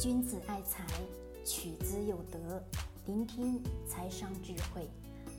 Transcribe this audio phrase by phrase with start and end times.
[0.00, 0.84] 君子爱财，
[1.44, 2.60] 取之有德。
[3.06, 4.90] 聆听财商智慧，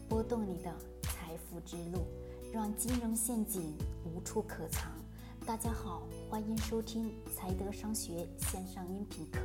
[0.08, 2.08] 拨动你的财富之路，
[2.54, 4.90] 让金融陷阱无处可藏。
[5.46, 9.40] 大家好，欢迎收听财德商学线上音频课。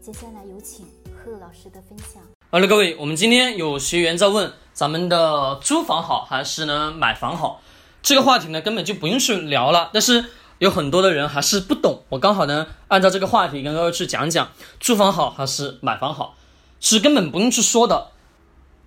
[0.00, 2.20] 接下来有请贺老师的分享。
[2.50, 7.62] 好了，各位，我们今天有学员在问，咱们的租房好还是呢买房好？
[8.02, 10.24] 这个话题呢根本就不用去聊了，但是。
[10.62, 16.36] 有很多的人还是不懂，我刚好呢，按照这个话题跟各位去讲讲，租房好还是买房好，
[16.78, 18.12] 是根本不用去说的。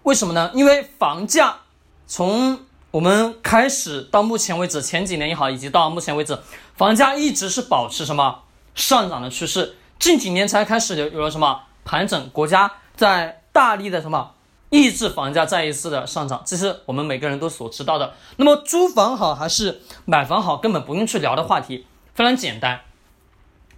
[0.04, 0.52] 为什么呢？
[0.54, 1.58] 因为房价
[2.08, 2.60] 从
[2.92, 6.40] 我们开始到目前为止，前几年也好，以及到目前为止，
[6.78, 14.32] 房价一直是保持什么上涨的趋势，近几年才开始有有了什么盘整，国家在大力的什么。
[14.76, 18.14] 抑制房价再一次的上涨，这是我们每个人都所知道的。
[18.36, 22.82] 那么租房好还是买房好，根本不用去聊的话题，非常简单。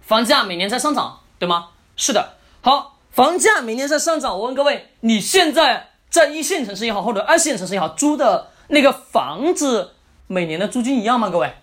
[0.00, 1.68] 房价每年在上涨，对吗？
[1.94, 2.34] 是的。
[2.62, 4.36] 好，房价每年在上涨。
[4.36, 9.94] 我问各位，你现在在一线城市也好，或者二线城市也好，租的那个房子
[10.26, 11.30] 每年的租金一样吗？
[11.30, 11.54] 各位，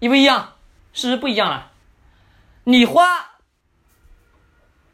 [0.00, 0.54] 一不一样？
[0.92, 1.70] 是不是不一样了？
[2.64, 3.04] 你花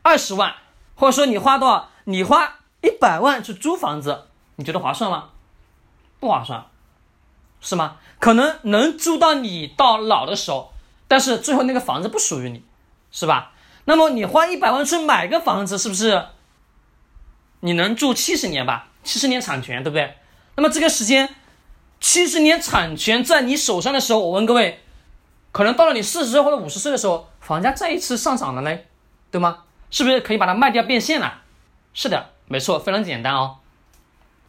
[0.03, 0.57] 二十万，
[0.95, 1.89] 或者说你花多少？
[2.05, 2.57] 你花。
[2.81, 4.27] 一百万去租房子，
[4.57, 5.31] 你觉得划算吗？
[6.21, 6.67] 不划算，
[7.61, 7.97] 是吗？
[8.19, 10.73] 可能能租到你到老的时候，
[11.07, 12.63] 但是最后那个房子不属于你，
[13.13, 13.53] 是吧？
[13.85, 16.27] 那么你花一百万去买个房子，是不是？
[17.61, 18.89] 你能住七十年吧？
[19.03, 20.17] 七十年产权，对不对？
[20.57, 21.35] 那么这个时间，
[22.01, 24.81] 七十年产权在你手上的时候，我问各位，
[25.53, 28.89] 可能到了你四十岁或者五十岁的时候，房价再一次上涨了嘞，
[29.31, 29.65] 对吗？
[29.91, 31.43] 是不是可以把它卖掉变现了？
[31.95, 32.31] 是的。
[32.49, 33.59] 没错，非常简单哦。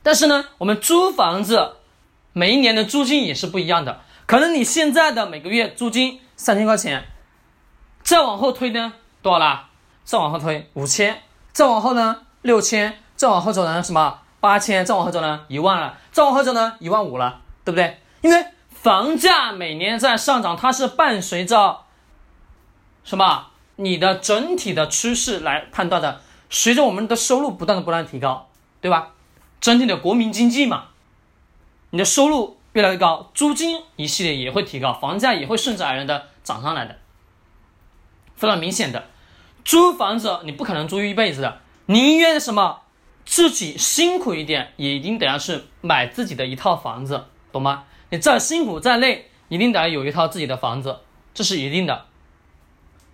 [0.02, 1.76] 但是呢，我们租房子
[2.32, 4.02] 每一年的租金也是不一样的。
[4.26, 7.04] 可能你现在的每个月租金三千块钱，
[8.02, 9.70] 再往后推呢多少啦？
[10.06, 18.00] 再往后推五千，再往后呢六千，再往后走呢什么八千，再往后走呢一万了，再往后走呢一万五了，对不对？
[18.22, 21.82] 因为房价每年在上涨，它是伴随着
[23.04, 23.48] 什么？
[23.76, 26.22] 你的整体的趋势来判断的。
[26.50, 28.50] 随着我们的收入不断的不断提高，
[28.82, 29.14] 对吧？
[29.62, 30.86] 整体的国民经济嘛，
[31.92, 36.98] 你的收入越来越高，租金一系列也会提高，房价也会顺之而然的涨上来的。
[38.36, 39.08] 非常明显的，
[39.66, 42.82] 租房子你不可能租一辈子的，宁愿什么
[43.26, 47.84] 自己辛苦一点，也一定得要去买自己的一套房子，懂吗？
[48.12, 51.00] 你再辛苦再累，一定得要有一套自己的房子，
[51.34, 52.06] 这是一定的。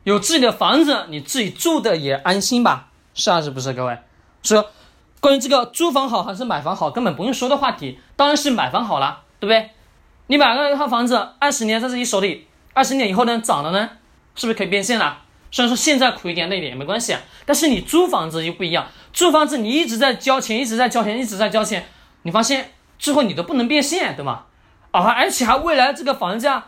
[0.03, 2.91] 有自己的房子，你自己住的也安心吧。
[3.15, 3.73] 是还是不是？
[3.73, 3.97] 各位，
[4.43, 4.69] 说
[5.19, 9.71] 关于这个租房好还是买房好，根本不用说的话题，当然是买房好了，对不对？
[10.27, 13.89] 你买了一套房子，二十年在自己手里，二十年以后呢，涨了呢，
[14.35, 15.19] 是不是可以变现了？
[15.49, 21.87] 虽然说现在苦一点累一点也没关系啊，但是你租房子又不一样，租房子你一直在交钱，一直在交钱，一直在交钱，
[22.23, 24.43] 你发现最后你都不能变现，对吗？
[24.91, 26.67] 啊，而且还未来这个房价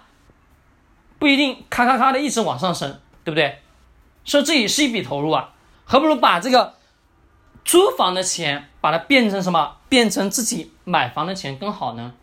[1.19, 3.59] 不一定咔咔咔的一直往上升，对不对？
[4.24, 5.50] 所以这也是一笔投入啊。
[5.90, 6.75] 何不如把这个
[7.64, 9.78] 租房的钱，把它变成什么？
[9.88, 12.14] 变成自己买房的钱更好呢？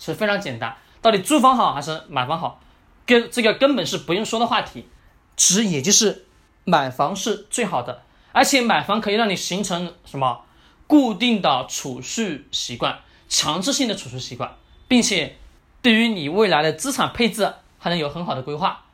[0.00, 0.76] 是非常简单。
[1.00, 2.60] 到底租房好还是买房好？
[3.06, 4.88] 跟这个根本是不用说的话题。
[5.36, 6.26] 其实也就是
[6.64, 8.02] 买房是最好的，
[8.32, 10.42] 而且买房可以让你形成什么
[10.88, 12.98] 固定的储蓄习惯，
[13.28, 14.56] 强制性的储蓄习惯，
[14.88, 15.36] 并且
[15.80, 18.86] 对于你未来的资产配置还能有很好的规划。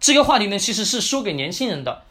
[0.00, 2.02] 这个话题呢，其实是说给年轻人的。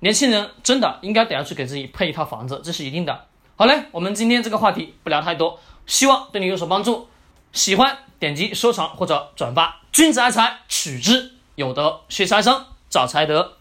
[0.00, 3.26] 年轻人真的应该得要去给自己配一套房子，这是一定的。
[3.56, 7.08] 好嘞，我们今天这个话题不聊太多，希望对你有所帮助。
[7.52, 9.80] 喜欢点击收藏或者转发。
[9.92, 13.58] 君子爱财，取之有德；学财商，找财德。